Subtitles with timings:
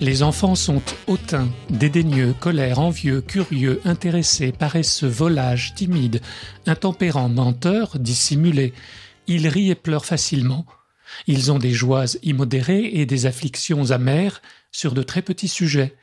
[0.00, 6.22] les enfants sont hautains, dédaigneux, colères, envieux, curieux, intéressés, paresseux, volages, timides,
[6.66, 8.72] intempérants, menteurs, dissimulés.
[9.26, 10.64] Ils rient et pleurent facilement.
[11.26, 14.40] Ils ont des joies immodérées et des afflictions amères
[14.72, 15.94] sur de très petits sujets.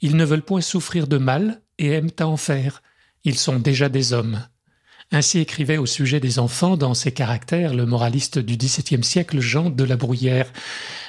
[0.00, 2.82] Ils ne veulent point souffrir de mal et aiment à en faire.
[3.24, 4.42] Ils sont déjà des hommes.
[5.14, 9.68] Ainsi écrivait au sujet des enfants dans ses caractères le moraliste du XVIIe siècle Jean
[9.68, 10.50] de la Bruyère.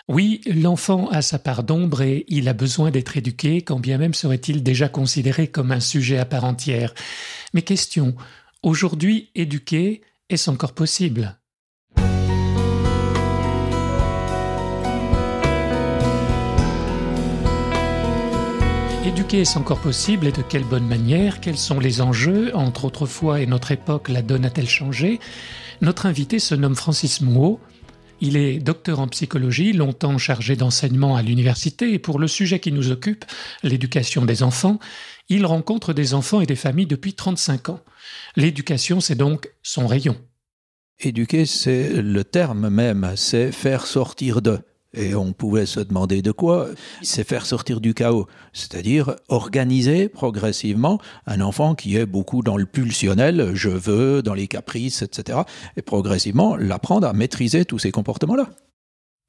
[0.10, 4.14] Oui, l'enfant a sa part d'ombre et il a besoin d'être éduqué, quand bien même
[4.14, 6.94] serait-il déjà considéré comme un sujet à part entière.
[7.54, 8.14] Mais question,
[8.64, 11.38] aujourd'hui éduquer, est-ce encore possible?
[19.06, 20.28] Éduquer est-ce encore possible?
[20.28, 21.40] Et de quelle bonne manière?
[21.40, 22.54] Quels sont les enjeux?
[22.58, 25.22] Entre autrefois et notre époque, la donne a-t-elle changé?
[25.80, 27.62] Notre invité se nomme Francis Mouot.
[28.26, 32.72] Il est docteur en psychologie, longtemps chargé d'enseignement à l'université, et pour le sujet qui
[32.72, 33.26] nous occupe,
[33.64, 34.80] l'éducation des enfants,
[35.28, 37.82] il rencontre des enfants et des familles depuis 35 ans.
[38.38, 40.16] L'éducation, c'est donc son rayon.
[41.02, 44.58] Éduquer, c'est le terme même, c'est faire sortir de.
[44.94, 46.68] Et on pouvait se demander de quoi
[47.02, 52.66] C'est faire sortir du chaos, c'est-à-dire organiser progressivement un enfant qui est beaucoup dans le
[52.66, 55.40] pulsionnel, je veux, dans les caprices, etc.
[55.78, 58.50] Et progressivement l'apprendre à maîtriser tous ces comportements-là.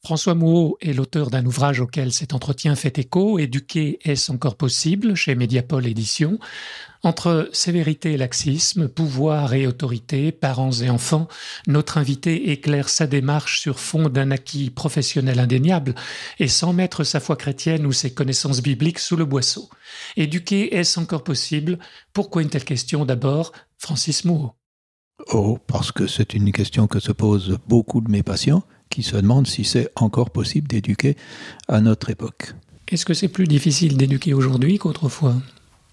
[0.04, 5.14] François Mouot est l'auteur d'un ouvrage auquel cet entretien fait écho, Éduquer est-ce encore possible
[5.14, 6.38] chez Mediapol Éditions.
[7.02, 11.26] Entre sévérité et laxisme, pouvoir et autorité, parents et enfants,
[11.66, 15.94] notre invité éclaire sa démarche sur fond d'un acquis professionnel indéniable
[16.38, 19.70] et sans mettre sa foi chrétienne ou ses connaissances bibliques sous le boisseau.
[20.18, 21.78] Éduquer est-ce encore possible?
[22.12, 23.06] Pourquoi une telle question?
[23.06, 24.52] D'abord Francis Mouot.
[25.32, 29.16] Oh, parce que c'est une question que se posent beaucoup de mes patients qui se
[29.16, 31.16] demandent si c'est encore possible d'éduquer
[31.66, 32.54] à notre époque.
[32.88, 35.34] Est-ce que c'est plus difficile d'éduquer aujourd'hui qu'autrefois?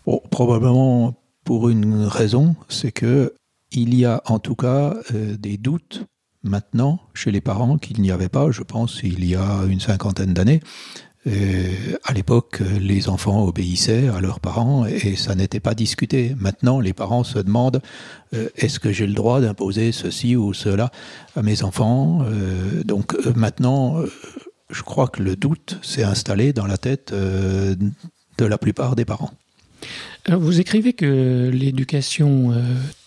[0.05, 3.33] Oh, Probablement pour une raison, c'est que
[3.71, 6.05] il y a en tout cas euh, des doutes
[6.43, 10.33] maintenant chez les parents qu'il n'y avait pas, je pense, il y a une cinquantaine
[10.33, 10.59] d'années.
[11.27, 16.35] Euh, à l'époque, les enfants obéissaient à leurs parents et ça n'était pas discuté.
[16.39, 17.81] Maintenant, les parents se demandent
[18.33, 20.91] euh, est-ce que j'ai le droit d'imposer ceci ou cela
[21.35, 23.97] à mes enfants euh, Donc euh, maintenant,
[24.69, 29.31] je crois que le doute s'est installé dans la tête de la plupart des parents.
[30.25, 32.53] Alors vous écrivez que l'éducation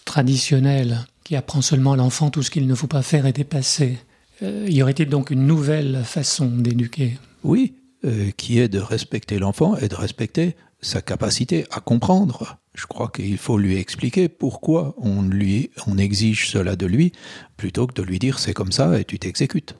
[0.04, 3.98] traditionnelle, qui apprend seulement à l'enfant tout ce qu'il ne faut pas faire, est dépassée.
[4.42, 7.16] Y aurait-il donc une nouvelle façon d'éduquer?
[7.44, 7.72] Oui,
[8.04, 12.58] euh, qui est de respecter l'enfant et de respecter sa capacité à comprendre.
[12.74, 17.12] Je crois qu'il faut lui expliquer pourquoi on, lui, on exige cela de lui,
[17.56, 19.74] plutôt que de lui dire c'est comme ça et tu t'exécutes.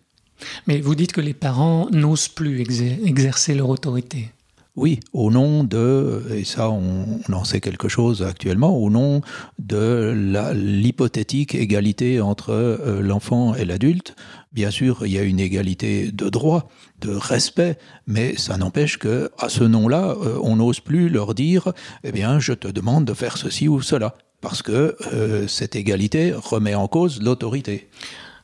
[0.67, 4.31] Mais vous dites que les parents n'osent plus exer exercer leur autorité.
[4.77, 9.21] Oui, au nom de, et ça on, en sait quelque chose actuellement, au nom
[9.61, 10.13] de
[10.53, 14.17] l'hypothétique égalité entre euh, l'enfant et l'adulte,
[14.53, 16.69] bien sûr il y a une égalité de droit,
[17.01, 21.73] de respect, mais ça n'empêche que à ce nom-là, euh, on n'ose plus leur dire,
[22.03, 26.33] eh bien je te demande de faire ceci ou cela, parce que euh, cette égalité
[26.35, 27.89] remet en cause l'autorité.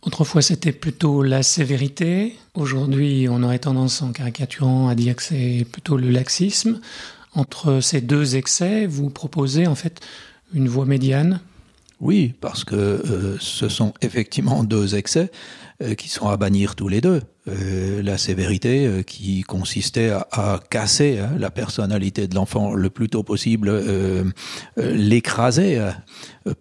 [0.03, 2.37] Autrefois, c'était plutôt la sévérité.
[2.55, 6.81] Aujourd'hui, on aurait tendance, en caricaturant, à dire que c'est plutôt le laxisme.
[7.35, 10.01] Entre ces deux excès, vous proposez en fait
[10.55, 11.41] une voie médiane
[12.01, 15.31] Oui, parce que euh, ce sont effectivement deux excès
[15.83, 17.21] euh, qui sont à bannir tous les deux.
[17.51, 23.09] Euh, la sévérité euh, qui consistait à, casser hein, la personnalité de l'enfant le plus
[23.09, 24.25] tôt possible, euh,
[24.77, 25.81] l'écraser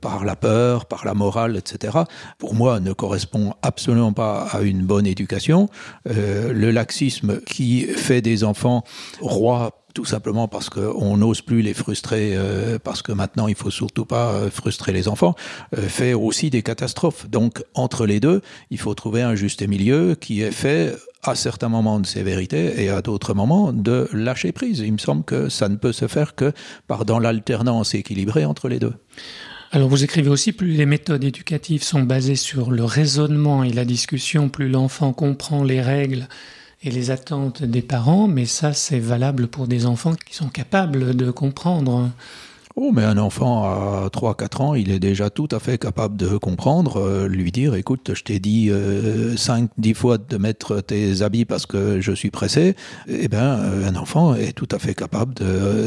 [0.02, 2.00] par la peur, par la morale, etc.,
[2.38, 5.70] pour moi ne correspond absolument pas à une bonne éducation.
[6.06, 8.84] Le laxisme qui fait des enfants
[9.22, 13.70] rois tout simplement parce qu'on n'ose plus les frustrer, euh, parce que maintenant il faut
[13.70, 15.36] surtout pas euh, frustrer les enfants,
[15.78, 17.30] euh, fait aussi des catastrophes.
[17.30, 21.68] Donc entre les deux, il faut trouver un juste milieu qui est fait à certains
[21.68, 24.80] moments de sévérité et à d'autres moments de lâcher prise.
[24.80, 26.54] Il me semble que ça ne peut se faire que
[26.88, 28.94] par dans l'alternance équilibrée entre les deux.
[29.74, 33.84] Alors vous écrivez aussi, plus les méthodes éducatives sont basées sur le raisonnement et la
[33.84, 36.30] discussion, plus l'enfant comprend les règles
[36.84, 41.16] et les attentes des parents, mais ça c'est valable pour des enfants qui sont capables
[41.16, 42.10] de comprendre.
[42.82, 46.38] Oh, mais un enfant à 3-4 ans, il est déjà tout à fait capable de
[46.38, 51.44] comprendre, euh, lui dire, écoute, je t'ai dit euh, 5-10 fois de mettre tes habits
[51.44, 52.78] parce que je suis pressé.
[53.10, 55.34] Eh bien, euh, un enfant est tout à fait capable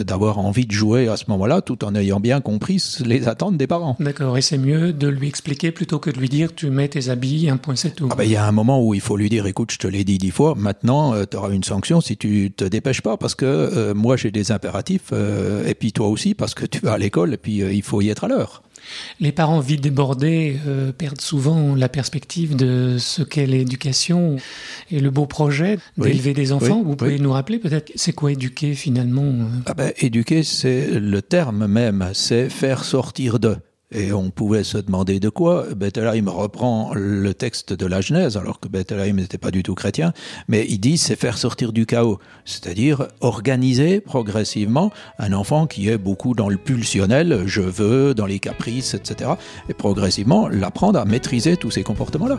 [0.04, 3.66] d'avoir envie de jouer à ce moment-là, tout en ayant bien compris les attentes des
[3.66, 3.96] parents.
[3.98, 7.08] D'accord, et c'est mieux de lui expliquer plutôt que de lui dire, tu mets tes
[7.08, 8.10] habits, un point, c'est tout.
[8.10, 9.86] Ah ben, il y a un moment où il faut lui dire, écoute, je te
[9.86, 13.16] l'ai dit 10 fois, maintenant, euh, tu auras une sanction si tu te dépêches pas
[13.16, 15.12] parce que moi j'ai des impératifs
[15.66, 18.08] et puis toi aussi parce que tu à l'école et puis euh, il faut y
[18.08, 18.62] être à l'heure.
[19.20, 24.36] Les parents vite débordés euh, perdent souvent la perspective de ce qu'est l'éducation
[24.90, 26.82] et le beau projet d'élever des enfants.
[26.82, 31.22] Vous pouvez nous rappeler peut-être c'est quoi éduquer finalement euh ah ben, Éduquer, c'est le
[31.22, 33.56] terme même, c'est faire sortir de.
[33.92, 35.66] Et on pouvait se demander de quoi.
[35.76, 40.12] Bettelheim reprend le texte de la Genèse, alors que Bettelheim n'était pas du tout chrétien,
[40.48, 45.98] mais il dit c'est faire sortir du chaos, c'est-à-dire organiser progressivement un enfant qui est
[45.98, 49.32] beaucoup dans le pulsionnel, je veux, dans les caprices, etc.,
[49.68, 52.38] et progressivement l'apprendre à maîtriser tous ces comportements-là.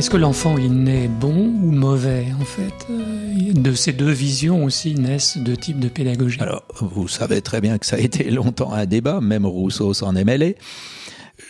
[0.00, 4.64] Est-ce que l'enfant il naît bon ou mauvais en fait euh, De ces deux visions
[4.64, 6.40] aussi naissent deux types de pédagogie?
[6.40, 10.16] Alors vous savez très bien que ça a été longtemps un débat, même Rousseau s'en
[10.16, 10.56] est mêlé.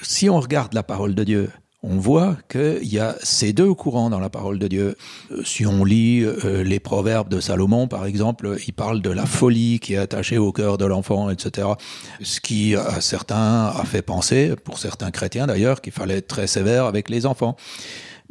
[0.02, 1.50] Si on regarde la parole de Dieu,
[1.84, 4.96] on voit qu'il y a ces deux courants dans la parole de Dieu.
[5.30, 9.26] Euh, si on lit euh, les proverbes de Salomon, par exemple, il parle de la
[9.26, 11.68] folie qui est attachée au cœur de l'enfant, etc.
[12.20, 16.48] Ce qui, à certains, a fait penser, pour certains chrétiens d'ailleurs, qu'il fallait être très
[16.48, 17.56] sévère avec les enfants.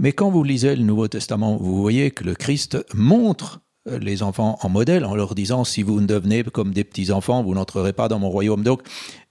[0.01, 3.60] Mais quand vous lisez le Nouveau Testament, vous voyez que le Christ montre
[3.90, 7.12] euh, les enfants en modèle en leur disant si vous ne devenez comme des petits
[7.12, 8.63] enfants, vous n'entrerez pas dans mon royaume.
[8.63, 8.81] Donc,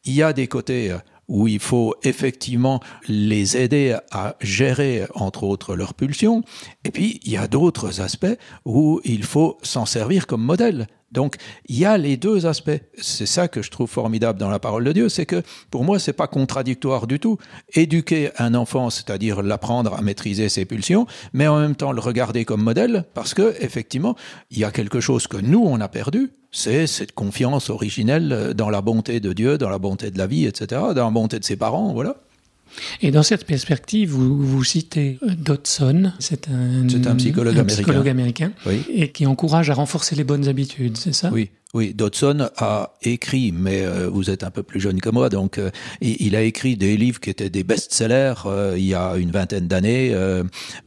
[0.04, 5.44] il y a des côtés euh, où il faut effectivement les aider à gérer, entre
[5.44, 6.42] autres, leurs pulsions.
[6.84, 10.86] Et puis, il y a d'autres aspects où il faut s'en servir comme modèle.
[11.12, 12.80] Donc, il y a les deux aspects.
[13.00, 15.98] C'est ça que je trouve formidable dans la parole de Dieu, c'est que pour moi,
[15.98, 17.38] c'est pas contradictoire du tout.
[17.72, 22.44] Éduquer un enfant, c'est-à-dire l'apprendre à maîtriser ses pulsions, mais en même temps le regarder
[22.44, 24.16] comme modèle, parce que effectivement,
[24.50, 28.70] il y a quelque chose que nous on a perdu, c'est cette confiance originelle dans
[28.70, 31.44] la bonté de Dieu, dans la bonté de la vie, etc., dans la bonté de
[31.44, 32.16] ses parents, voilà.
[33.02, 37.74] Et dans cette perspective, vous, vous citez Dodson, c'est un, un, psychologue, américain.
[37.74, 38.52] psychologue américain,
[38.92, 41.30] et qui encourage à renforcer les bonnes habitudes, c'est ça?
[41.32, 41.50] Oui.
[41.74, 45.58] Oui, Dodson a écrit, mais euh, vous êtes un peu plus jeune que moi, donc
[45.58, 45.70] euh,
[46.00, 49.68] il a écrit des livres qui étaient des best-sellers euh, il y a une vingtaine
[49.68, 50.14] d'années.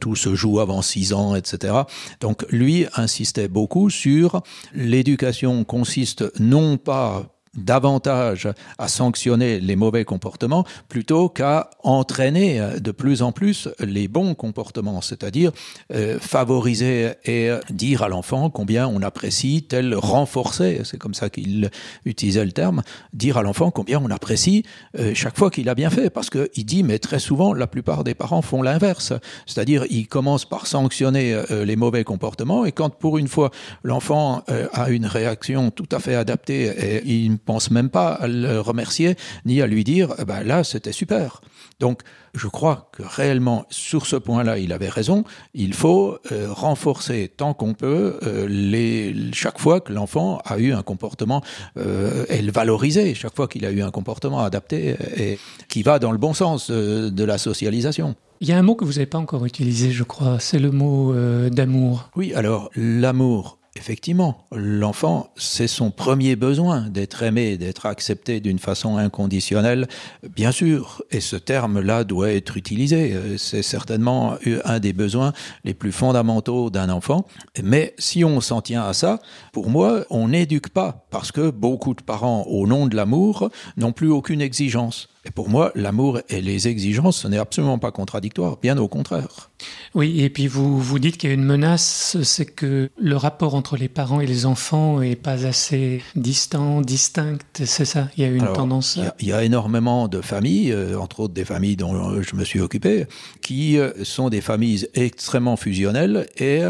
[0.00, 1.74] tout se joue avant six ans, etc.
[2.20, 4.42] Donc lui insistait beaucoup sur
[4.74, 13.22] l'éducation consiste non pas davantage à sanctionner les mauvais comportements plutôt qu'à entraîner de plus
[13.22, 15.52] en plus les bons comportements, c'est-à-dire
[15.92, 21.70] euh, favoriser et dire à l'enfant combien on apprécie tel renforcer, c'est comme ça qu'il
[22.04, 22.82] utilisait le terme,
[23.12, 24.64] dire à l'enfant combien on apprécie
[24.98, 28.04] euh, chaque fois qu'il a bien fait, parce qu'il dit, mais très souvent, la plupart
[28.04, 29.12] des parents font l'inverse,
[29.46, 33.50] c'est-à-dire ils commencent par sanctionner euh, les mauvais comportements, et quand pour une fois
[33.82, 38.60] l'enfant a une réaction tout à fait adaptée et il pense même pas à le
[38.60, 41.40] remercier ni à lui dire eh ben là c'était super.
[41.80, 42.02] Donc
[42.34, 45.24] je crois que réellement sur ce point-là il avait raison.
[45.54, 50.72] Il faut euh, renforcer tant qu'on peut euh, les chaque fois que l'enfant a eu
[50.72, 51.42] un comportement
[51.76, 55.38] euh, et le valoriser chaque fois qu'il a eu un comportement adapté et
[55.68, 58.14] qui va dans le bon sens de la socialisation.
[58.40, 60.72] Il y a un mot que vous n'avez pas encore utilisé, je crois, c'est le
[60.72, 61.14] mot
[61.50, 62.10] d'amour.
[62.16, 68.98] Oui, alors l'amour, Effectivement, l'enfant, c'est son premier besoin d'être aimé, d'être accepté d'une façon
[68.98, 69.88] inconditionnelle,
[70.36, 73.16] bien sûr, et ce terme-là doit être utilisé.
[73.38, 74.36] C'est certainement
[74.66, 75.32] un des besoins
[75.64, 77.24] les plus fondamentaux d'un enfant.
[77.64, 79.20] Mais si on s'en tient à ça,
[79.54, 83.92] pour moi, on n'éduque pas, parce que beaucoup de parents, au nom de l'amour, n'ont
[83.92, 85.08] plus aucune exigence.
[85.24, 89.50] Et pour moi, l'amour et les exigences, ce n'est absolument pas contradictoire, bien au contraire.
[89.94, 93.54] Oui, et puis vous, vous dites qu'il y a une menace, c'est que le rapport
[93.54, 98.08] entre les parents et les enfants est pas assez distant, distinct, c'est ça?
[98.16, 98.98] Il y a une tendance.
[99.20, 102.60] Il y, a énormément de familles, euh, entre autres des familles dont je me suis
[102.60, 103.06] occupé,
[103.42, 106.62] qui euh, sont des familles extrêmement fusionnelles et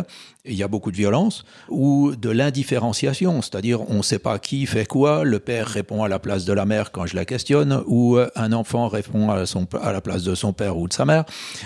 [0.44, 4.66] il y a beaucoup de violence, ou de l'indifférenciation, c'est-à-dire on ne sait pas qui
[4.66, 7.80] fait quoi, le père répond à la place de la mère quand je la questionne,
[7.86, 11.24] ou euh, un enfant répond à, la place de son père ou de sa mère,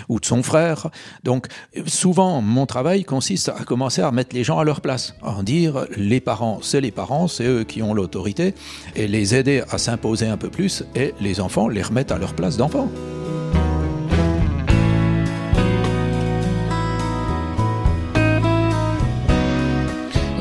[0.09, 0.89] ou de son frère.
[1.23, 1.47] Donc
[1.87, 5.87] souvent, mon travail consiste à commencer à mettre les gens à leur place, à dire
[5.95, 8.53] les parents, c'est les parents, c'est eux qui ont l'autorité,
[8.95, 12.35] et les aider à s'imposer un peu plus, et les enfants les remettre à leur
[12.35, 12.89] place d'enfants.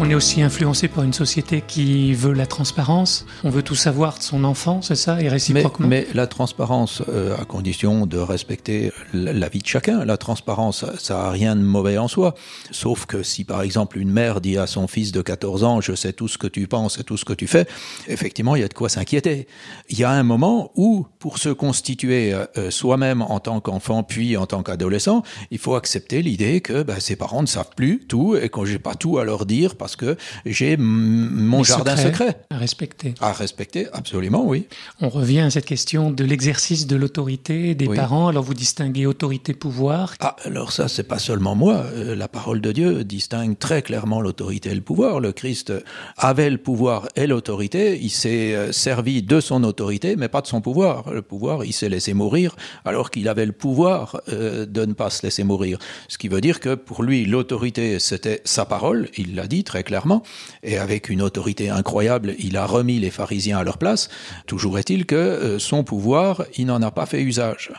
[0.07, 3.27] On est aussi influencé par une société qui veut la transparence.
[3.43, 5.89] On veut tout savoir de son enfant, c'est ça, et réciproquement.
[5.89, 10.05] Mais, la transparence, euh, à condition de respecter la, vie de chacun.
[10.05, 12.37] La transparence, ça n'a rien de mauvais en soi.
[12.71, 15.97] Sauf que si, par exemple, une mère dit à son fils de 14 ans, je
[15.97, 17.67] sais tout ce que tu penses et tout ce que tu fais,
[18.07, 19.49] effectivement, il y a de quoi s'inquiéter.
[19.89, 24.37] Il y a un moment où, pour se constituer euh, soi-même en tant qu'enfant, puis
[24.37, 28.37] en tant qu'adolescent, il faut accepter l'idée que ben, ses parents ne savent plus tout
[28.37, 32.41] et que j'ai pas tout à leur dire parce que j'ai mon jardin secret.
[32.50, 33.15] À respecter.
[33.21, 34.67] À respecter, absolument, oui.
[35.00, 38.29] On revient à cette question de l'exercice de l'autorité des parents.
[38.29, 40.15] Alors vous distinguez autorité-pouvoir.
[40.21, 41.85] Ah, alors ça, c'est pas seulement moi.
[41.95, 45.21] Euh, la parole de Dieu distingue très clairement l'autorité et le pouvoir.
[45.21, 45.73] Le Christ
[46.17, 47.99] avait le pouvoir et l'autorité.
[48.00, 51.11] Il s'est euh, servi de son autorité, mais pas de son pouvoir.
[51.12, 55.11] Le pouvoir, il s'est laissé mourir alors qu'il avait le pouvoir euh, de ne pas
[55.11, 55.79] se laisser mourir.
[56.09, 59.09] Ce qui veut dire que pour lui, l'autorité, c'était sa parole.
[59.17, 60.23] Il l'a dit très clairement,
[60.62, 64.11] et avec une autorité incroyable, il a remis les pharisiens à leur place.
[64.47, 67.73] Toujours est-il que euh, son pouvoir, il n'en a pas fait usage.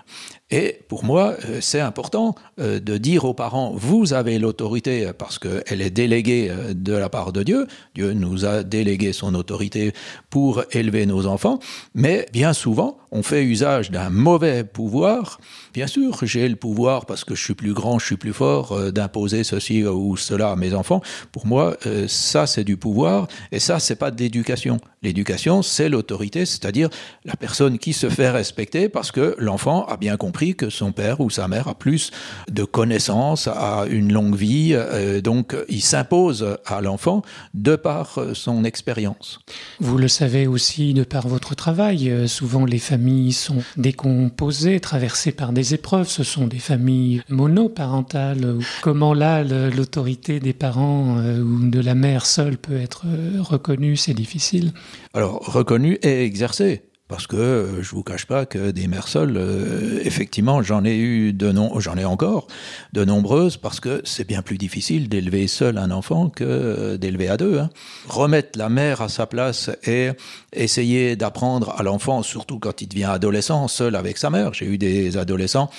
[0.49, 5.39] Et pour moi, euh, c'est important euh, de dire aux parents, vous avez l'autorité parce
[5.39, 7.67] qu'elle est déléguée de la part de Dieu.
[7.95, 9.91] Dieu nous a délégué son autorité
[10.29, 11.59] pour élever nos enfants.
[11.95, 15.39] Mais bien souvent, on fait usage d'un mauvais pouvoir.
[15.73, 18.91] Bien sûr, j'ai le pouvoir parce que je suis plus grand, je suis plus fort,
[18.91, 21.01] d'imposer ceci ou cela à mes enfants.
[21.31, 21.77] Pour moi,
[22.07, 23.27] ça, c'est du pouvoir.
[23.51, 24.79] Et ça, c'est pas de l'éducation.
[25.03, 26.89] L'éducation, c'est l'autorité, c'est-à-dire
[27.25, 31.19] la personne qui se fait respecter parce que l'enfant a bien compris que son père
[31.19, 32.11] ou sa mère a plus
[32.49, 37.21] de connaissances, a une longue vie, euh, donc il s'impose à l'enfant
[37.53, 39.39] de par son expérience.
[39.79, 45.31] Vous le savez aussi de par votre travail, euh, souvent les familles sont décomposées, traversées
[45.31, 48.57] par des épreuves, ce sont des familles monoparentales.
[48.81, 53.05] Comment là, l'autorité des parents euh, ou de la mère seule peut être
[53.39, 54.71] reconnue, c'est difficile
[55.17, 56.83] alors, reconnu et exercé.
[57.07, 60.97] Parce que euh, je vous cache pas que des mères seules, euh, effectivement, j'en ai
[60.97, 62.47] eu de non, j'en ai encore
[62.91, 67.29] de nombreuses parce que c'est bien plus difficile d'élever seul un enfant que euh, d'élever
[67.29, 67.59] à deux.
[67.59, 67.69] Hein.
[68.09, 70.09] Remettre la mère à sa place et
[70.51, 74.53] essayer d'apprendre à l'enfant, surtout quand il devient adolescent, seul avec sa mère.
[74.53, 75.69] J'ai eu des adolescents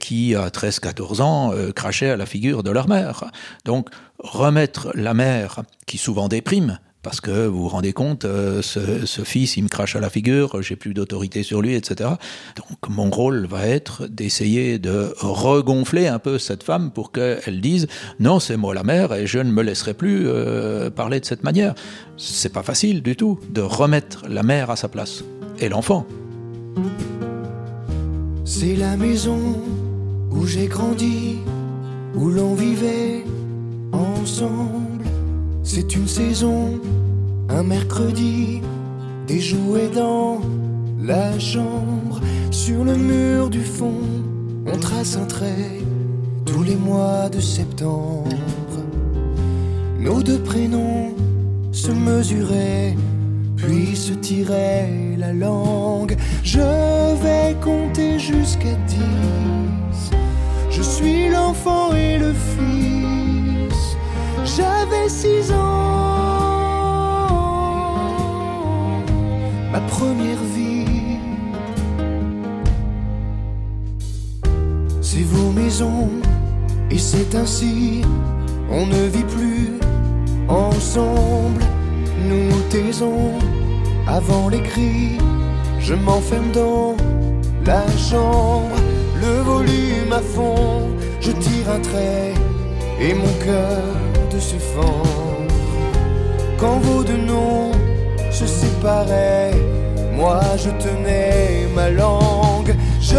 [0.00, 3.24] qui, à 13-14 ans, crachaient à la figure de leur mère.
[3.64, 9.24] Donc, remettre la mère, qui souvent déprime, parce que vous vous rendez compte, euh, ce,
[9.24, 12.10] fils, il me crache à la figure, j'ai plus d'autorité sur lui, etc.
[12.56, 17.88] Donc mon rôle va être d'essayer de regonfler un peu cette femme pour qu'elle dise
[18.20, 21.42] non, c'est moi la mère et je ne me laisserai plus euh, parler de cette
[21.42, 21.74] manière.
[22.16, 25.24] C'est pas facile du tout de remettre la mère à sa place
[25.58, 26.06] et l'enfant.
[28.44, 29.60] C'est la maison
[30.30, 31.38] où j'ai grandi,
[32.14, 33.24] où l'on vivait
[33.92, 35.11] ensemble
[35.62, 36.80] c'est une saison,
[37.48, 38.60] un mercredi,
[39.26, 40.40] des jouets dans
[41.02, 42.20] la chambre.
[42.50, 44.02] Sur le mur du fond,
[44.66, 45.80] on trace un trait
[46.44, 48.28] tous les mois de septembre.
[49.98, 51.14] Nos deux prénoms
[51.70, 52.96] se mesuraient,
[53.56, 56.16] puis se tiraient la langue.
[56.42, 56.58] Je
[57.22, 60.10] vais compter jusqu'à dix.
[60.70, 62.81] Je suis l'enfant et le fils.
[64.54, 65.56] J'avais six ans,
[69.72, 71.16] ma première vie.
[75.00, 76.10] C'est vos maisons,
[76.90, 78.02] et c'est ainsi,
[78.70, 79.70] on ne vit plus
[80.48, 81.64] ensemble.
[82.28, 83.32] Nous nous taisons
[84.06, 85.16] avant les cris,
[85.80, 86.94] je m'enferme dans
[87.64, 88.76] la chambre,
[89.18, 90.90] le volume à fond,
[91.20, 92.34] je tire un trait
[93.00, 93.82] et mon cœur
[94.32, 95.54] de se fendre.
[96.58, 97.72] Quand vos deux noms
[98.30, 99.52] se séparaient,
[100.14, 102.74] moi je tenais ma langue.
[103.00, 103.16] Je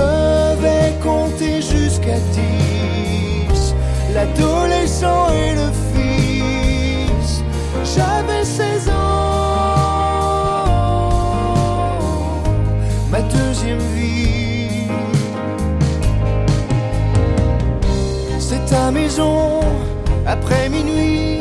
[0.61, 3.75] vais compter jusqu'à dix,
[4.13, 7.43] l'adolescent et le fils.
[7.95, 8.93] J'avais 16 ans,
[13.11, 14.87] ma deuxième vie.
[18.39, 19.59] C'est ta maison
[20.25, 21.39] après minuit,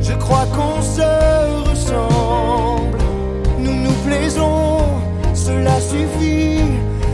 [0.00, 2.98] je crois qu'on se ressemble.
[3.58, 4.78] Nous nous plaisons,
[5.34, 6.60] cela suffit.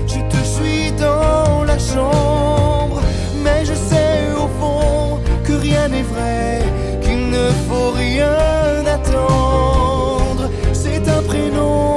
[0.06, 3.00] Je te suis dans la chambre,
[3.44, 6.62] mais je sais au fond que rien n'est vrai,
[7.02, 10.50] qu'il ne faut rien attendre.
[10.72, 11.96] C'est un prénom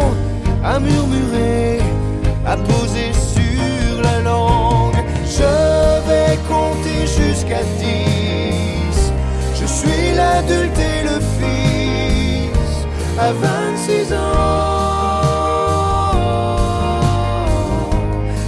[0.63, 1.79] à murmurer,
[13.31, 14.17] 26 ans.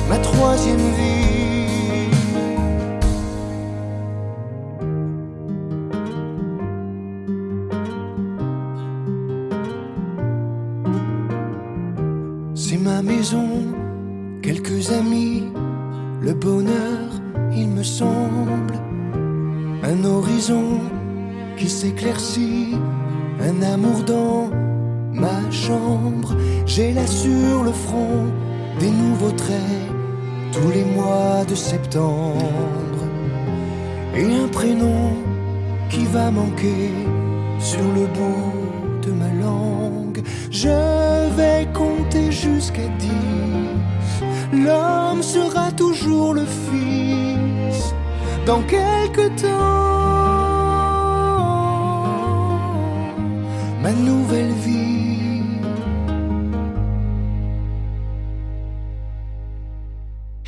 [0.09, 2.11] Ma troisième vie.
[12.53, 13.47] C'est ma maison,
[14.41, 15.43] quelques amis,
[16.21, 17.09] le bonheur,
[17.55, 18.73] il me semble,
[19.83, 20.79] un horizon
[21.57, 22.75] qui s'éclaircit,
[30.51, 32.99] tous les mois de septembre.
[34.15, 35.13] Et un prénom
[35.89, 36.91] qui va manquer
[37.59, 40.21] sur le bout de ma langue.
[40.51, 43.11] Je vais compter jusqu'à dix.
[44.53, 47.93] L'homme sera toujours le fils
[48.45, 49.85] dans quelque temps.
[53.83, 54.94] Ma nouvelle vie.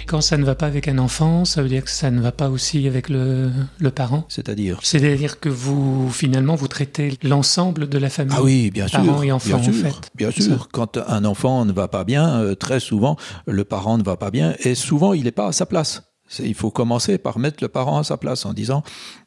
[0.08, 2.32] Quand ça ne va pas avec un enfant, ça veut dire que ça ne va
[2.32, 4.24] pas aussi avec le, le parent?
[4.30, 4.80] C'est-à-dire?
[4.82, 9.04] C'est-à-dire que vous, finalement, vous traitez l'ensemble de la famille Ah oui, bien sûr.
[9.04, 10.12] Parents et enfants, bien en fait.
[10.16, 10.70] Bien sûr.
[10.72, 14.32] Quand un enfant ne va pas bien, euh, très souvent, le parent ne va pas
[14.32, 16.04] bien et souvent, il n'est pas à sa place.
[16.40, 18.84] Il faut commencer par mettre le parent à sa place en disant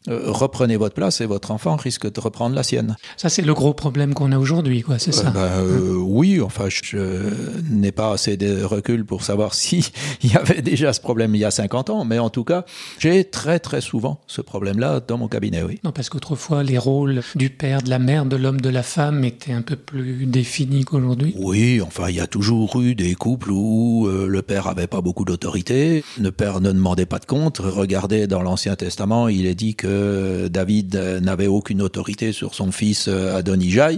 [0.09, 2.97] euh, reprenez votre place et votre enfant risque de reprendre la sienne.
[3.19, 6.69] Ça, c'est le gros problème qu'on a aujourd'hui, quoi, c'est ça ben, euh, oui, enfin,
[6.71, 7.31] je
[7.71, 9.91] n'ai pas assez de recul pour savoir si
[10.23, 12.65] il y avait déjà ce problème il y a 50 ans, mais en tout cas,
[12.99, 15.79] j'ai très très souvent ce problème-là dans mon cabinet, oui.
[15.85, 19.23] Non, parce qu'autrefois, les rôles du père, de la mère, de l'homme, de la femme
[19.25, 21.35] étaient un peu plus définis qu'aujourd'hui.
[21.37, 25.03] Oui, enfin, il y a toujours eu des couples où euh, le père avait pas
[25.03, 27.59] beaucoup d'autorité, le père ne demandait pas de compte.
[27.59, 29.90] Regardez dans l'Ancien Testament, il est dit que
[30.49, 33.91] David n'avait aucune autorité sur son fils Adonijah.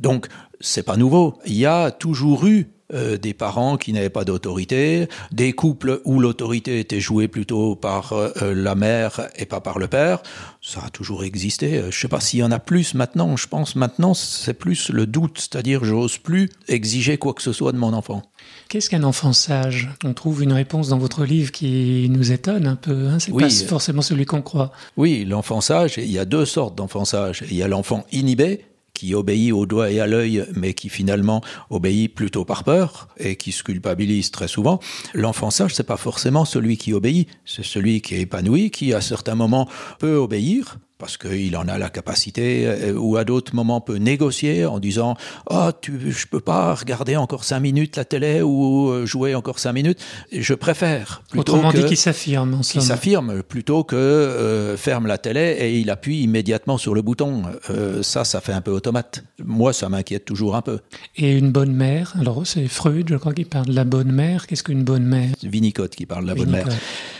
[0.00, 0.28] Donc,
[0.60, 1.38] c'est pas nouveau.
[1.46, 6.20] Il y a toujours eu euh, des parents qui n'avaient pas d'autorité, des couples où
[6.20, 10.22] l'autorité était jouée plutôt par euh, la mère et pas par le père.
[10.60, 11.78] Ça a toujours existé.
[11.78, 13.36] Euh, Je sais pas s'il y en a plus maintenant.
[13.36, 17.72] Je pense maintenant c'est plus le doute, c'est-à-dire j'ose plus exiger quoi que ce soit
[17.72, 18.22] de mon enfant.
[18.68, 19.88] Qu'est-ce qu'un enfant sage?
[20.04, 23.08] On trouve une réponse dans votre livre qui nous étonne un peu.
[23.08, 23.42] Hein c'est Oui.
[23.44, 24.72] pas forcément celui qu'on croit.
[24.98, 27.44] Oui, l'enfant sage, il y a deux sortes d'enfants sages.
[27.50, 31.42] Il y a l'enfant inhibé, qui obéit au doigt et à l'œil, mais qui finalement
[31.68, 34.80] obéit plutôt par peur et qui se culpabilise très souvent.
[35.12, 39.00] L'enfant sage, c'est pas forcément celui qui obéit, c'est celui qui est épanoui, qui à
[39.00, 43.82] certains moments peut obéir parce qu'il en a la capacité, euh, ou à d'autres moments
[43.82, 45.16] peut négocier en disant
[45.50, 49.58] oh tu je peux pas regarder encore cinq minutes la télé ou euh, jouer encore
[49.58, 49.98] cinq minutes.
[50.32, 52.80] Je préfère Autrement que dit, qui s'affirme en qui somme.
[52.80, 57.42] s'affirme plutôt que euh, ferme la télé et il appuie immédiatement sur le bouton.
[57.68, 59.24] Euh, ça, ça fait un peu automate.
[59.44, 60.78] Moi, ça m'inquiète toujours un peu.
[61.16, 64.46] Et une bonne mère, alors c'est Freud, je crois, qui parle de la bonne mère.
[64.46, 65.34] Qu'est-ce qu'une bonne mère?
[65.38, 66.66] C'est Winnicott qui parle de la bonne mère.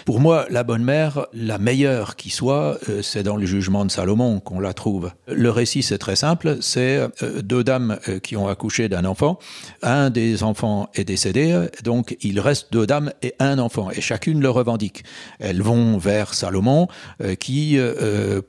[0.06, 3.90] Pour moi, la bonne mère, la meilleure qui soit, euh, c'est dans le jugement de
[3.90, 5.10] Salomon qu'on la trouve.
[5.26, 6.58] Le récit, c'est très simple.
[6.60, 9.38] C'est euh, deux dames euh, qui ont accouché d'un enfant.
[9.82, 14.40] Un des enfants est décédé, donc il reste deux dames et un enfant, et chacune
[14.40, 15.02] le revendique.
[15.40, 16.86] Elles vont vers Salomon,
[17.22, 17.78] euh, qui,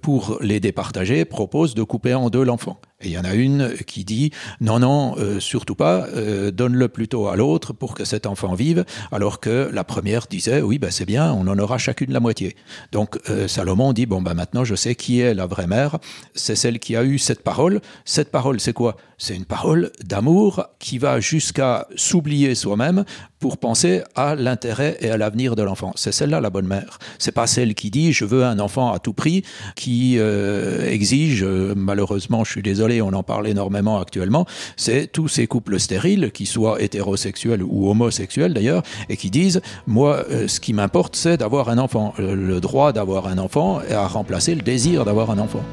[0.01, 2.79] pour les départager, propose de couper en deux l'enfant.
[3.01, 4.31] Et il y en a une qui dit
[4.61, 8.85] non, non, euh, surtout pas, euh, donne-le plutôt à l'autre pour que cet enfant vive,
[9.11, 12.55] alors que la première disait oui, ben c'est bien, on en aura chacune la moitié.
[12.93, 15.99] Donc euh, Salomon dit bon, ben maintenant je sais qui est la vraie mère,
[16.35, 17.81] c'est celle qui a eu cette parole.
[18.05, 18.95] Cette parole, c'est quoi?
[19.17, 23.05] C'est une parole d'amour qui va jusqu'à s'oublier soi-même
[23.39, 25.93] pour penser à l'intérêt et à l'avenir de l'enfant.
[25.95, 26.99] C'est celle-là la bonne mère.
[27.17, 29.43] C'est pas celle qui dit je veux un enfant à tout prix,
[29.75, 35.27] qui euh, exige, euh, malheureusement, je suis désolé, on en parle énormément actuellement, c'est tous
[35.27, 40.59] ces couples stériles, qui soient hétérosexuels ou homosexuels d'ailleurs, et qui disent moi, euh, ce
[40.59, 42.13] qui m'importe, c'est d'avoir un enfant.
[42.17, 45.63] Le droit d'avoir un enfant a remplacé le désir d'avoir un enfant.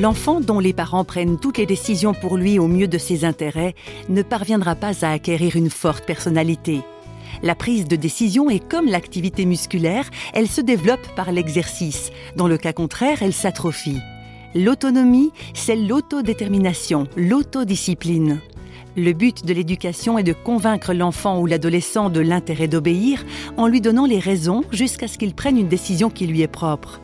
[0.00, 3.74] L'enfant dont les parents prennent toutes les décisions pour lui au mieux de ses intérêts
[4.08, 6.80] ne parviendra pas à acquérir une forte personnalité.
[7.42, 12.12] La prise de décision est comme l'activité musculaire, elle se développe par l'exercice.
[12.34, 13.98] Dans le cas contraire, elle s'atrophie.
[14.54, 18.40] L'autonomie, c'est l'autodétermination, l'autodiscipline.
[18.96, 23.26] Le but de l'éducation est de convaincre l'enfant ou l'adolescent de l'intérêt d'obéir
[23.58, 27.02] en lui donnant les raisons jusqu'à ce qu'il prenne une décision qui lui est propre.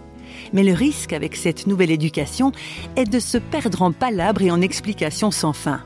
[0.52, 2.52] Mais le risque avec cette nouvelle éducation
[2.96, 5.80] est de se perdre en palabres et en explications sans fin.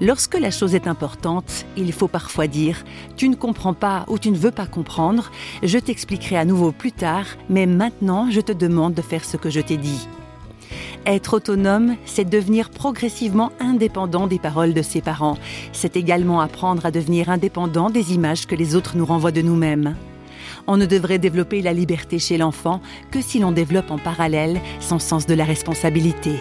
[0.00, 2.84] Lorsque la chose est importante, il faut parfois dire⁇
[3.16, 5.30] Tu ne comprends pas ou tu ne veux pas comprendre,
[5.62, 9.50] je t'expliquerai à nouveau plus tard, mais maintenant je te demande de faire ce que
[9.50, 10.06] je t'ai dit.⁇
[11.06, 15.38] Être autonome, c'est devenir progressivement indépendant des paroles de ses parents.
[15.72, 19.96] C'est également apprendre à devenir indépendant des images que les autres nous renvoient de nous-mêmes.
[20.66, 24.98] On ne devrait développer la liberté chez l'enfant que si l'on développe en parallèle son
[24.98, 26.36] sens de la responsabilité.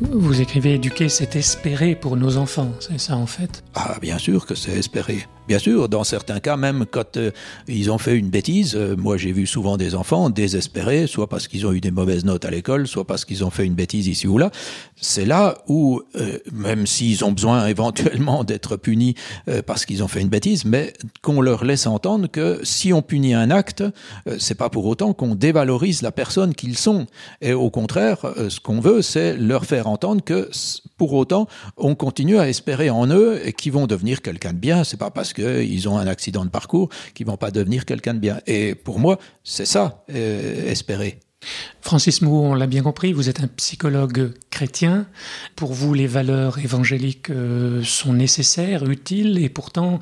[0.00, 3.62] Vous écrivez éduquer, c'est espérer pour nos enfants, c'est ça en fait?
[3.74, 5.26] Ah, bien sûr que c'est espérer.
[5.48, 7.30] Bien sûr, dans certains cas, même quand euh,
[7.68, 11.48] ils ont fait une bêtise, euh, moi j'ai vu souvent des enfants désespérés, soit parce
[11.48, 14.08] qu'ils ont eu des mauvaises notes à l'école, soit parce qu'ils ont fait une bêtise
[14.08, 14.50] ici ou là.
[15.00, 19.14] C'est là où, euh, même s'ils ont besoin éventuellement d'être punis
[19.64, 23.32] parce qu'ils ont fait une bêtise, mais qu'on leur laisse entendre que si on punit
[23.32, 23.82] un acte,
[24.38, 27.06] c'est pas pour autant qu'on dévalorise la personne qu'ils sont.
[27.40, 30.50] Et au contraire, ce qu'on veut, c'est leur faire entendre que
[30.98, 34.84] pour autant, on continue à espérer en eux et qu'ils vont devenir quelqu'un de bien.
[34.84, 38.18] C'est pas parce qu'ils ont un accident de parcours qu'ils vont pas devenir quelqu'un de
[38.18, 38.40] bien.
[38.46, 41.20] Et pour moi, c'est ça, euh, espérer.
[41.80, 45.06] Francis Mou, on l'a bien compris, vous êtes un psychologue chrétien.
[45.54, 50.00] Pour vous, les valeurs évangéliques euh, sont nécessaires, utiles, et pourtant,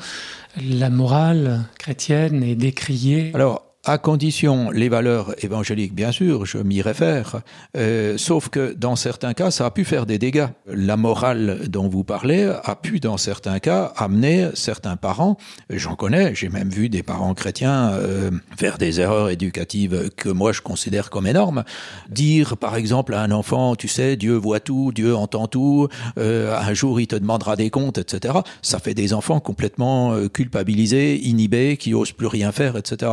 [0.57, 3.33] la morale chrétienne est décriée.
[3.35, 7.40] Alors, à condition les valeurs évangéliques, bien sûr, je m'y réfère,
[7.77, 10.49] euh, sauf que dans certains cas, ça a pu faire des dégâts.
[10.66, 15.38] La morale dont vous parlez a pu, dans certains cas, amener certains parents,
[15.70, 20.51] j'en connais, j'ai même vu des parents chrétiens euh, faire des erreurs éducatives que moi
[20.51, 21.62] je considère comme énormes.
[22.11, 25.87] Dire, par exemple, à un enfant, tu sais, Dieu voit tout, Dieu entend tout,
[26.18, 28.35] euh, un jour il te demandera des comptes, etc.
[28.62, 33.12] Ça fait des enfants complètement euh, culpabilisés, inhibés, qui osent plus rien faire, etc.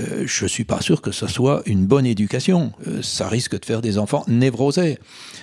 [0.00, 2.72] Euh, je suis pas sûr que ce soit une bonne éducation.
[2.86, 4.98] Euh, ça risque de faire des enfants névrosés.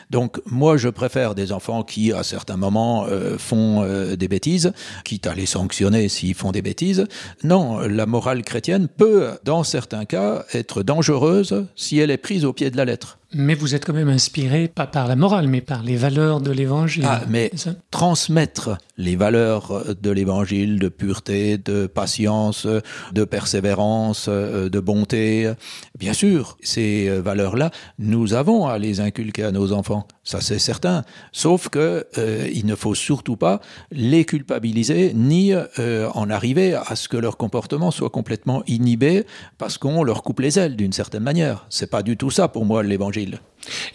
[0.10, 3.86] Donc moi, je préfère des enfants qui, à certains moments, euh, font
[4.16, 7.06] des bêtises, quitte à les sanctionner s'ils font des bêtises.
[7.44, 12.54] Non, la morale chrétienne peut, dans certains cas, être dangereuse si elle est prise au
[12.54, 13.19] pied de la lettre.
[13.34, 16.52] Mais vous êtes quand même inspiré, pas par la morale, mais par les valeurs de
[16.52, 17.06] l'évangile.
[17.08, 17.52] Ah, mais
[17.92, 25.52] transmettre les valeurs de l'évangile, de pureté, de patience, de persévérance, de bonté,
[25.98, 30.08] bien sûr, ces valeurs-là, nous avons à les inculquer à nos enfants.
[30.24, 31.04] Ça, c'est certain.
[31.32, 33.62] Sauf que euh, il ne faut surtout pas
[33.92, 39.26] les culpabiliser ni euh, en arriver à ce que leur comportement soit complètement inhibé
[39.58, 41.66] parce qu'on leur coupe les ailes d'une certaine manière.
[41.70, 43.19] C'est pas du tout ça pour moi l'évangile.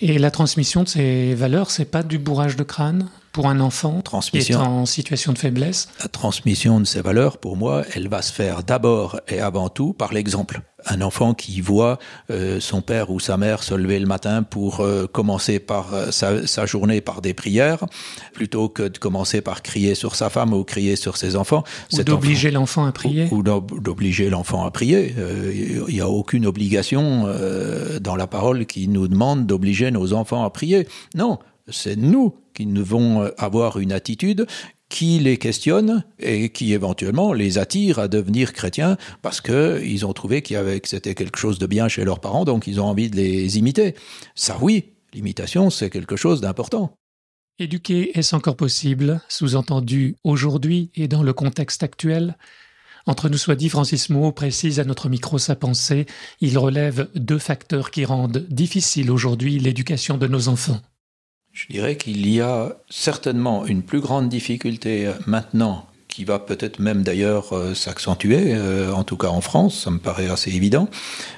[0.01, 4.01] Et la transmission de ces valeurs, c'est pas du bourrage de crâne pour un enfant
[4.03, 5.89] transmission, qui est en situation de faiblesse?
[6.01, 9.93] La transmission de ces valeurs, pour moi, elle va se faire d'abord et avant tout
[9.93, 10.61] par l'exemple.
[10.87, 11.99] Un enfant qui voit
[12.31, 16.11] euh, son père ou sa mère se lever le matin pour euh, commencer par euh,
[16.11, 17.85] sa, sa, journée par des prières,
[18.33, 21.65] plutôt que de commencer par crier sur sa femme ou crier sur ses enfants.
[21.93, 23.29] Ou d'obliger l'enfant à prier.
[23.31, 25.15] Ou, ou d'obliger l'enfant à prier.
[25.89, 27.27] Il n'y a aucune obligation
[28.01, 30.87] dans la parole qui nous demande d'obliger nos enfants à prier.
[31.15, 34.47] Non, c'est nous qui devons avoir une attitude
[34.95, 40.13] qui les questionne et qui éventuellement les attire à devenir chrétiens parce que ils ont
[40.13, 42.81] trouvé qu'il y avait que c'était quelque chose de bien chez leurs parents, donc ils
[42.81, 43.97] ont envie de les imiter.
[44.37, 46.95] Ça, oui, l'imitation, c'est quelque chose d'important.
[47.59, 52.37] Éduquer, est-ce encore possible Sous-entendu aujourd'hui et dans le contexte actuel?
[53.05, 56.07] Entre nous soit dit, Francis Moreau précise à notre micro sa pensée.
[56.41, 60.81] Il relève deux facteurs qui rendent difficile aujourd'hui l'éducation de nos enfants.
[61.55, 67.03] Je dirais qu'il y a certainement une plus grande difficulté maintenant qui va peut-être même
[67.03, 70.89] d'ailleurs euh, s'accentuer, euh, en tout cas en France, ça me paraît assez évident.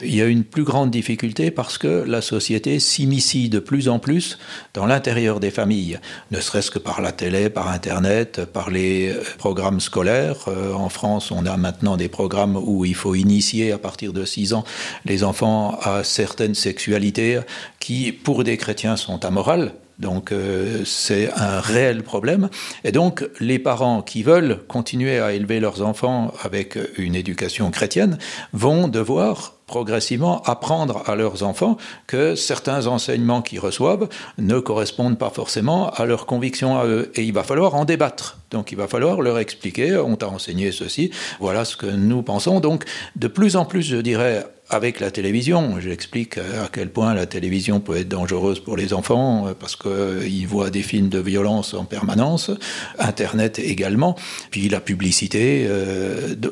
[0.02, 3.98] Il y a une plus grande difficulté parce que la société s'immiscie de plus en
[3.98, 4.38] plus
[4.74, 5.98] dans l'intérieur des familles,
[6.30, 10.44] ne serait-ce que par la télé, par Internet, par les euh, programmes scolaires.
[10.48, 14.26] Euh, en France, on a maintenant des programmes où il faut initier à partir de
[14.26, 14.64] 6 ans
[15.06, 17.40] les enfants à certaines sexualités
[17.86, 22.50] qui, pour des chrétiens, sont amorales donc euh, c'est un réel problème.
[22.84, 28.18] Et donc les parents qui veulent continuer à élever leurs enfants avec une éducation chrétienne
[28.52, 35.30] vont devoir progressivement apprendre à leurs enfants que certains enseignements qu'ils reçoivent ne correspondent pas
[35.30, 37.10] forcément à leurs convictions à eux.
[37.14, 38.38] Et il va falloir en débattre.
[38.50, 42.60] Donc il va falloir leur expliquer, on t'a enseigné ceci, voilà ce que nous pensons.
[42.60, 42.84] Donc
[43.16, 45.80] de plus en plus, je dirais, avec la télévision.
[45.80, 50.70] J'explique à quel point la télévision peut être dangereuse pour les enfants parce qu'ils voient
[50.70, 52.50] des films de violence en permanence,
[52.98, 54.16] Internet également,
[54.50, 55.68] puis la publicité.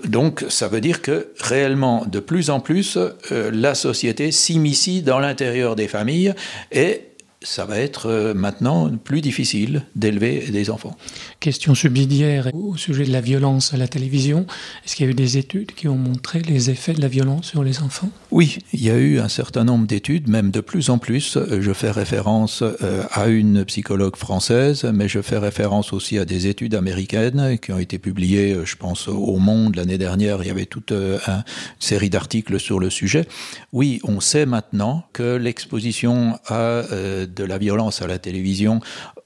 [0.04, 2.98] donc ça veut dire que réellement, de plus en plus,
[3.30, 6.34] la société s'immisce dans l'intérieur des familles
[6.72, 7.13] et
[7.44, 10.96] ça va être euh, maintenant plus difficile d'élever des enfants.
[11.40, 14.46] Question subsidiaire au sujet de la violence à la télévision.
[14.84, 17.46] Est-ce qu'il y a eu des études qui ont montré les effets de la violence
[17.46, 18.10] sur les enfants?
[18.34, 21.38] Oui, il y a eu un certain nombre d'études, même de plus en plus.
[21.60, 26.48] Je fais référence euh, à une psychologue française, mais je fais référence aussi à des
[26.48, 30.42] études américaines qui ont été publiées, euh, je pense, au Monde l'année dernière.
[30.42, 31.44] Il y avait toute une
[31.78, 33.28] série d'articles sur le sujet.
[33.72, 38.80] Oui, on sait maintenant que l'exposition à de la violence à la télévision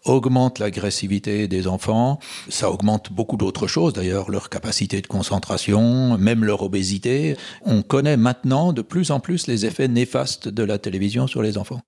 [0.05, 2.19] augmente l'agressivité des enfants.
[2.49, 7.37] Ça augmente beaucoup d'autres choses, d'ailleurs, leur capacité de concentration, même leur obésité.
[7.65, 11.59] On connaît maintenant de plus en plus les effets néfastes de la télévision sur les
[11.59, 11.81] enfants.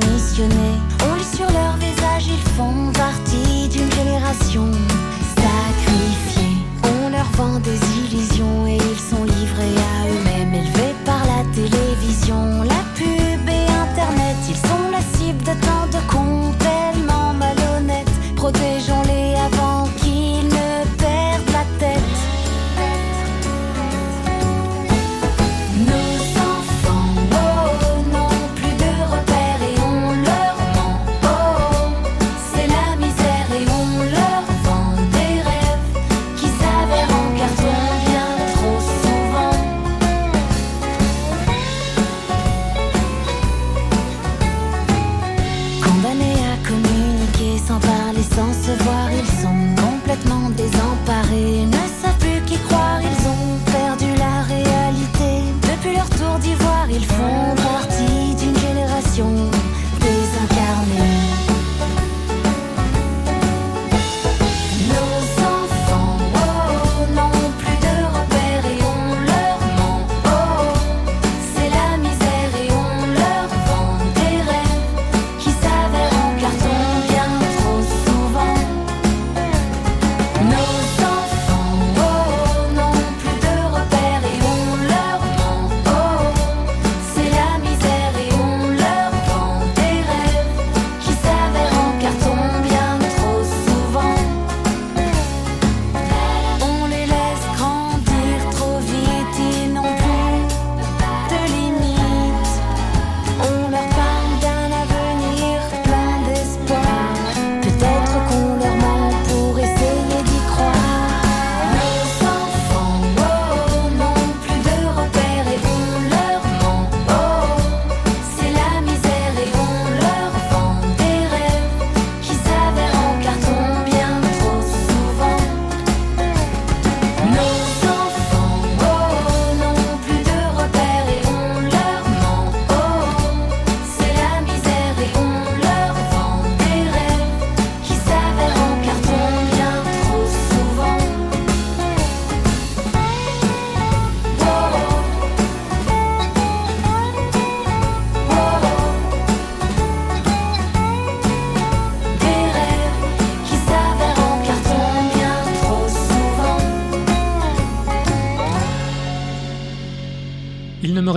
[0.00, 0.93] Parents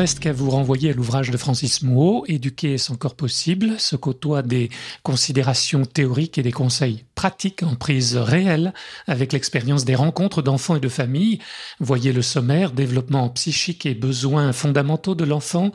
[0.08, 4.42] reste qu'à vous renvoyer à l'ouvrage de Francis Mouot, Éduquer est encore possible, se côtoie
[4.42, 4.70] des
[5.04, 8.74] considérations théoriques et des conseils pratiques en prise réelle
[9.08, 11.40] avec l'expérience des rencontres d'enfants et de familles.
[11.82, 15.74] Voyez le sommaire, développement psychique et besoins fondamentaux de l'enfant,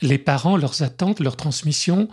[0.00, 2.08] les parents, leurs attentes, leur transmission,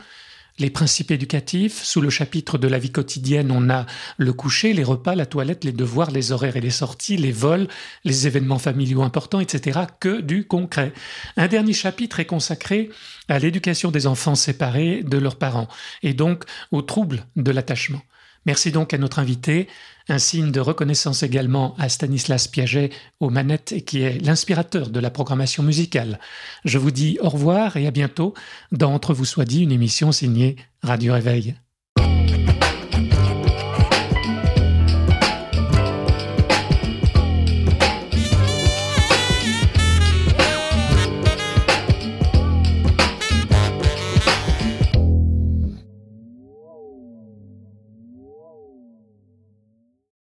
[0.60, 1.84] les principes éducatifs.
[1.84, 3.86] Sous le chapitre de la vie quotidienne, on a
[4.18, 7.68] le coucher, les repas, la toilette, les devoirs, les horaires et les sorties, les vols,
[8.04, 9.82] les événements familiaux importants, etc.
[10.00, 10.94] Que du concret.
[11.38, 12.90] Un dernier chapitre est consacré
[13.28, 15.68] à l'éducation des enfants séparés de leurs parents
[16.04, 18.02] et donc aux troubles de l'attachement.
[18.46, 19.68] Merci donc à notre invité,
[20.10, 25.00] un signe de reconnaissance également à Stanislas Piaget aux manettes et qui est l'inspirateur de
[25.00, 26.20] la programmation musicale.
[26.66, 28.34] Je vous dis au revoir et à bientôt
[28.72, 31.56] dans Entre vous soit dit, une émission signée Radio Réveil.